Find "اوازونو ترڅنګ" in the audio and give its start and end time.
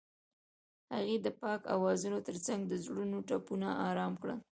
1.75-2.61